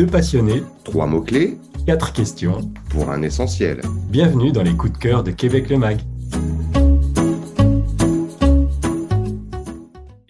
[0.00, 2.72] Deux passionnés, Trois mots-clés quatre questions.
[2.88, 3.82] pour un essentiel.
[4.08, 6.00] Bienvenue dans les coups de cœur de Québec le Mag.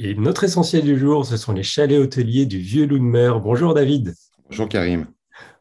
[0.01, 3.39] Et notre essentiel du jour, ce sont les chalets hôteliers du Vieux Loup de Mer.
[3.39, 4.13] Bonjour David.
[4.49, 5.07] Bonjour Karim.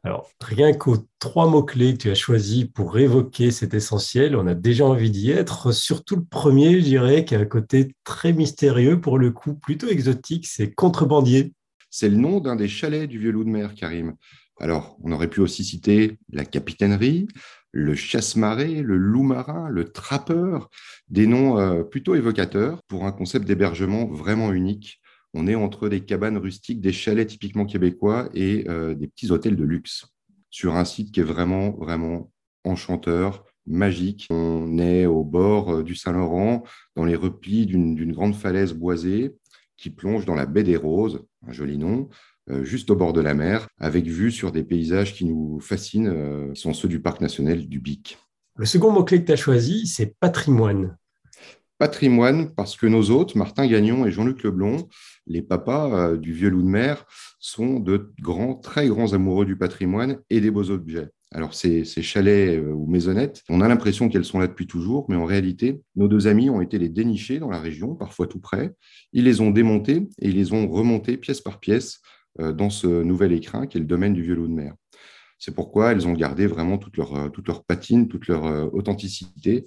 [0.04, 4.56] Alors, rien qu'aux trois mots-clés que tu as choisis pour évoquer cet essentiel, on a
[4.56, 5.72] déjà envie d'y être.
[5.72, 9.88] Surtout le premier, je dirais, qui a un côté très mystérieux, pour le coup plutôt
[9.88, 11.54] exotique, c'est contrebandier.
[11.90, 14.16] C'est le nom d'un des chalets du Vieux Loup de Mer, Karim.
[14.60, 17.28] Alors, on aurait pu aussi citer la capitainerie,
[17.72, 20.70] le chasse-marée, le loup marin, le trappeur,
[21.08, 25.00] des noms euh, plutôt évocateurs pour un concept d'hébergement vraiment unique.
[25.34, 29.56] On est entre des cabanes rustiques, des chalets typiquement québécois et euh, des petits hôtels
[29.56, 30.06] de luxe
[30.50, 32.32] sur un site qui est vraiment, vraiment
[32.64, 34.28] enchanteur, magique.
[34.32, 36.64] On est au bord euh, du Saint-Laurent,
[36.96, 39.36] dans les replis d'une d'une grande falaise boisée
[39.80, 42.10] qui plonge dans la baie des Roses, un joli nom,
[42.50, 46.10] euh, juste au bord de la mer, avec vue sur des paysages qui nous fascinent,
[46.10, 48.18] euh, qui sont ceux du parc national du Bic.
[48.58, 50.98] Le second mot-clé que tu as choisi, c'est patrimoine.
[51.78, 54.90] Patrimoine, parce que nos hôtes, Martin Gagnon et Jean-Luc Leblond,
[55.28, 57.06] les papas euh, du vieux loup de mer,
[57.40, 61.08] sont de grands, très grands amoureux du patrimoine et des beaux objets.
[61.32, 65.16] Alors, ces, chalets euh, ou maisonnettes, on a l'impression qu'elles sont là depuis toujours, mais
[65.16, 68.74] en réalité, nos deux amis ont été les dénicher dans la région, parfois tout près.
[69.14, 72.02] Ils les ont démontés et ils les ont remontés pièce par pièce
[72.40, 74.74] euh, dans ce nouvel écrin qui est le domaine du vieux loup de mer.
[75.38, 79.66] C'est pourquoi elles ont gardé vraiment toute leur, euh, toute leur patine, toute leur authenticité.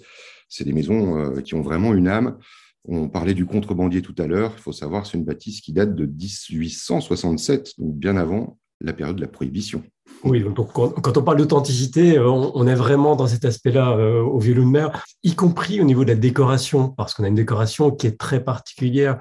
[0.48, 2.38] C'est des maisons qui ont vraiment une âme.
[2.84, 4.52] On parlait du contrebandier tout à l'heure.
[4.58, 8.92] Il faut savoir que c'est une bâtisse qui date de 1867, donc bien avant la
[8.92, 9.82] période de la prohibition.
[10.24, 14.38] Oui, donc quand, on parle d'authenticité, euh, on, est vraiment dans cet aspect-là euh, au
[14.38, 17.34] Vieux Loup de Mer, y compris au niveau de la décoration, parce qu'on a une
[17.34, 19.18] décoration qui est très particulière.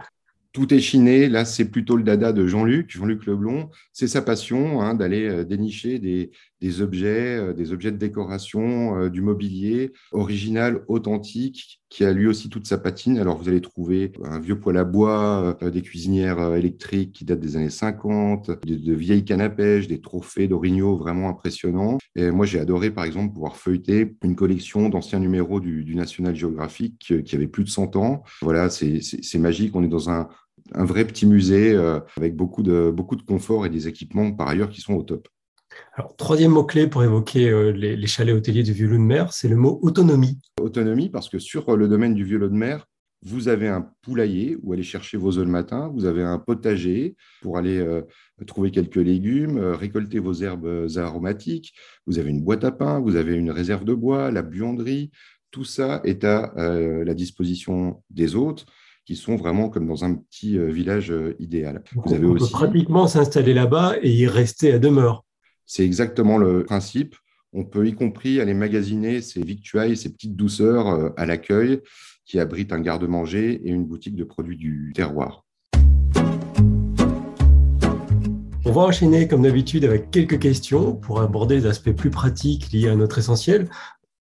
[0.51, 1.27] Tout est chiné.
[1.29, 3.69] Là, c'est plutôt le dada de Jean-Luc, Jean-Luc Leblond.
[3.93, 8.97] C'est sa passion hein, d'aller euh, dénicher des, des objets, euh, des objets de décoration,
[8.97, 13.17] euh, du mobilier original, authentique, qui a lui aussi toute sa patine.
[13.17, 17.39] Alors, vous allez trouver un vieux poêle à bois, euh, des cuisinières électriques qui datent
[17.39, 21.97] des années 50, de, vieilles cannes à pêche, des trophées d'orignaux vraiment impressionnants.
[22.15, 27.13] Et moi, j'ai adoré, par exemple, pouvoir feuilleter une collection d'anciens numéros du, National Geographic
[27.25, 28.23] qui avait plus de 100 ans.
[28.41, 29.75] Voilà, c'est magique.
[29.75, 30.29] On est dans un,
[30.73, 31.75] vrai petit musée
[32.15, 35.27] avec beaucoup de, beaucoup de confort et des équipements par ailleurs qui sont au top.
[35.95, 39.47] Alors, troisième mot-clé pour évoquer euh, les, les chalets hôteliers du Loup de Mer, c'est
[39.47, 40.39] le mot autonomie.
[40.59, 42.87] Autonomie, parce que sur le domaine du vieux lot de mer,
[43.23, 47.15] vous avez un poulailler où aller chercher vos œufs le matin, vous avez un potager
[47.41, 48.01] pour aller euh,
[48.47, 51.73] trouver quelques légumes, euh, récolter vos herbes euh, aromatiques,
[52.07, 55.11] vous avez une boîte à pain, vous avez une réserve de bois, la buanderie,
[55.51, 58.65] tout ça est à euh, la disposition des hôtes
[59.05, 61.83] qui sont vraiment comme dans un petit euh, village euh, idéal.
[61.93, 65.25] Vous avez on peut aussi- pratiquement s'installer là-bas et y rester à demeure.
[65.73, 67.15] C'est exactement le principe.
[67.53, 71.79] On peut y compris aller magasiner ses victuailles, ses petites douceurs euh, à l'accueil
[72.25, 75.45] qui abritent un garde-manger et une boutique de produits du terroir.
[78.65, 82.89] On va enchaîner comme d'habitude avec quelques questions pour aborder les aspects plus pratiques liés
[82.89, 83.69] à notre essentiel.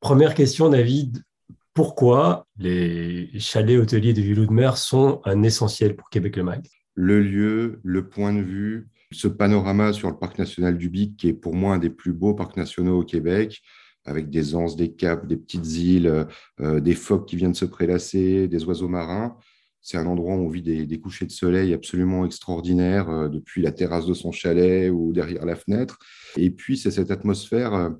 [0.00, 1.24] Première question, David.
[1.72, 6.42] Pourquoi les chalets hôteliers de Vieux Loup de Mer sont un essentiel pour Québec le
[6.42, 11.16] Mag Le lieu, le point de vue, ce panorama sur le parc national du Bic,
[11.16, 13.60] qui est pour moi un des plus beaux parcs nationaux au Québec,
[14.04, 16.26] avec des anses, des caps, des petites îles,
[16.60, 19.36] euh, des phoques qui viennent se prélasser, des oiseaux marins.
[19.82, 23.72] C'est un endroit où on vit des, couchers de soleil absolument extraordinaires euh, depuis la
[23.72, 25.98] terrasse de son chalet ou derrière la fenêtre.
[26.36, 27.90] Et puis, c'est cette atmosphère euh,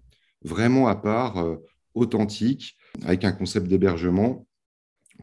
[0.42, 1.44] vraiment à part,
[1.94, 4.46] authentique, avec un concept d'hébergement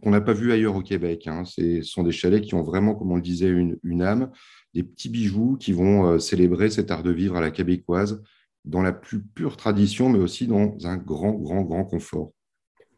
[0.04, 1.26] qu'on n'a pas vu ailleurs au Québec.
[1.26, 1.44] hein.
[1.46, 4.30] Ce sont des chalets qui ont vraiment, comme on le disait, une âme,
[4.74, 8.22] des petits bijoux qui vont euh, célébrer cet art de vivre à la québécoise
[8.66, 12.32] dans la plus pure tradition, mais aussi dans un grand, grand, grand confort.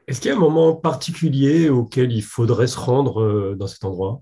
[0.07, 3.85] Est-ce qu'il y a un moment particulier auquel il faudrait se rendre euh, dans cet
[3.85, 4.19] endroit?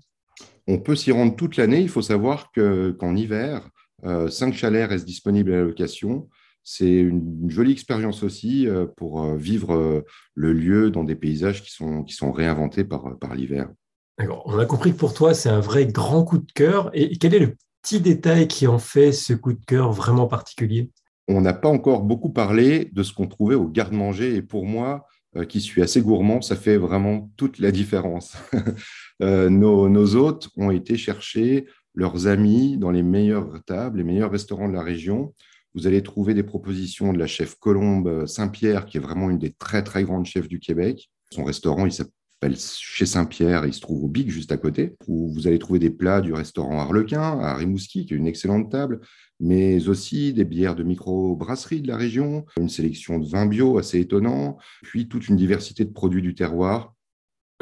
[0.66, 1.80] On peut s'y rendre toute l'année.
[1.80, 3.66] Il faut savoir que- qu'en hiver,
[4.04, 6.28] euh, cinq chalets restent disponibles à la location.
[6.62, 8.68] C'est une, jolie expérience aussi
[8.98, 10.04] pour vivre
[10.34, 13.70] le lieu dans des paysages qui sont, qui sont réinventés par, par l'hiver.
[14.18, 16.90] On a compris que pour toi, c'est un vrai grand coup de cœur.
[16.92, 20.90] Et quel est le petit détail qui en fait ce coup de cœur vraiment particulier?
[21.28, 24.34] On n'a pas encore beaucoup parlé de ce qu'on trouvait au garde-manger.
[24.34, 25.06] Et pour moi,
[25.36, 28.36] euh, qui suis assez gourmand, ça fait vraiment toute la différence.
[29.20, 34.30] Euh, nos, nos hôtes ont été chercher leurs amis dans les meilleures tables, les meilleurs
[34.30, 35.34] restaurants de la région.
[35.74, 39.50] Vous allez trouver des propositions de la chef Colombe Saint-Pierre, qui est vraiment une des
[39.50, 41.10] très, très grandes chefs du Québec.
[41.32, 42.12] Son restaurant, il s'appelle
[42.56, 45.90] chez Saint-Pierre, il se trouve au Bic juste à côté, où vous allez trouver des
[45.90, 49.00] plats du restaurant Harlequin à Rimouski, qui est une excellente table,
[49.40, 54.00] mais aussi des bières de micro-brasserie de la région, une sélection de vins bio assez
[54.00, 56.94] étonnant, puis toute une diversité de produits du terroir.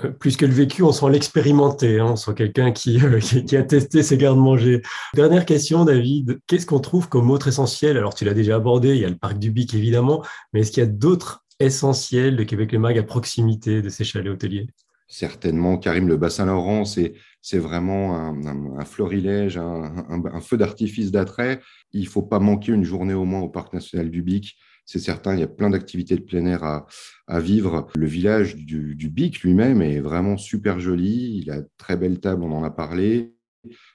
[0.05, 3.56] Euh, plus que le vécu, on sent l'expérimenté, hein, on sent quelqu'un qui, euh, qui,
[3.56, 4.82] a testé ses gardes-manger.
[5.14, 7.96] Dernière question, David, qu'est-ce qu'on trouve comme autre essentiel?
[7.96, 10.22] Alors, tu l'as déjà abordé, il y a le parc du Bic évidemment,
[10.52, 14.05] mais est-ce qu'il y a d'autres essentiel de Québec le Mag à proximité de ces
[14.05, 14.67] chalets hôteliers
[15.08, 17.14] Certainement, Karim, le bassin Laurent, c'est,
[17.53, 21.61] vraiment un, florilège, un, feu d'artifice d'attrait.
[21.93, 24.56] Il ne faut pas manquer une journée au moins au Parc national du Bic.
[24.85, 27.87] C'est certain, il y a plein d'activités de plein air à, vivre.
[27.94, 31.41] Le village du, du Bic lui-même est vraiment super joli.
[31.41, 33.36] Il a très belles tables, on en a parlé.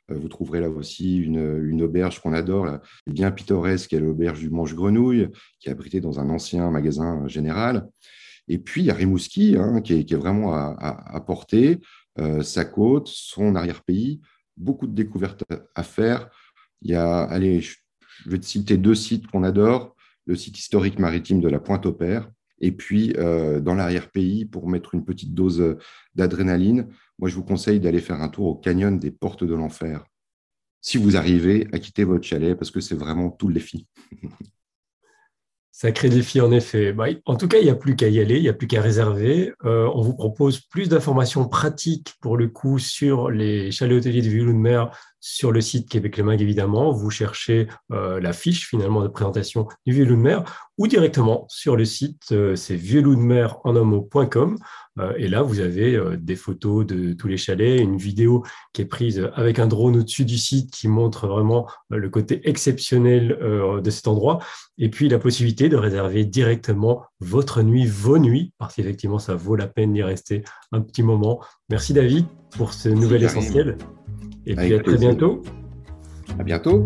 [0.10, 5.30] Euh, vous trouverez là aussi une, auberge qu'on adore, bien pittoresque, l'auberge du Manche-Grenouille,
[5.60, 7.88] qui est abritée dans un ancien magasin général.
[8.48, 11.80] Et puis, il y a Rimouski, hein, qui, est, vraiment à, porter,
[12.20, 14.22] euh, sa côte, son arrière-pays,
[14.58, 15.44] beaucoup de découvertes
[15.76, 16.30] à faire.
[16.82, 17.78] Il y a, allez, je
[18.26, 19.96] vais te citer deux sites qu'on adore,
[20.26, 22.30] le site historique maritime de la Pointe-au-Père,
[22.62, 25.78] et puis euh, dans l'arrière-pays, pour mettre une petite dose
[26.16, 26.88] d'adrénaline,
[27.20, 30.04] moi, je vous conseille d'aller faire un tour au canyon des Portes de l'Enfer.
[30.82, 33.88] Si vous arrivez à quitter votre chalet, parce que c'est vraiment tout le défi.
[35.72, 36.94] Sacré défi, en effet.
[36.94, 38.68] Bah, en tout cas, il n'y a plus qu'à y aller, il n'y a plus
[38.68, 39.54] qu'à réserver.
[39.66, 44.30] Euh, on vous propose plus d'informations pratiques pour le coup sur les chalets hôteliers de
[44.30, 44.92] Violou de Mer
[45.22, 46.92] sur le site Québec Les Mag, évidemment.
[46.92, 51.76] Vous cherchez euh, la fiche finalement de présentation du Violou de Mer ou directement sur
[51.76, 53.76] le site, euh, c'est mer en.
[55.00, 58.86] Euh, et là, vous avez des photos de tous les chalets, une vidéo qui est
[58.86, 63.38] prise avec un drone au-dessus du site qui montre vraiment le côté exceptionnel
[63.82, 64.40] de cet endroit.
[64.78, 69.56] Et puis la possibilité de réserver directement votre nuit, vos nuits, parce qu'effectivement, ça vaut
[69.56, 71.40] la peine d'y rester un petit moment.
[71.70, 72.26] Merci David
[72.58, 73.78] pour ce nouvel essentiel.
[74.46, 75.42] Et puis à très bientôt.
[76.40, 76.86] À bientôt.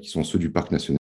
[0.00, 0.95] Qui sont ceux du parc national